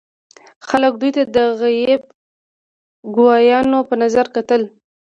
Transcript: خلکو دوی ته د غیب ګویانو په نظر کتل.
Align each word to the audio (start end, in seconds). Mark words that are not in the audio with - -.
خلکو 0.67 0.97
دوی 1.01 1.11
ته 1.15 1.23
د 1.35 1.37
غیب 1.61 2.01
ګویانو 3.15 3.79
په 3.87 3.93
نظر 4.01 4.25
کتل. 4.35 4.61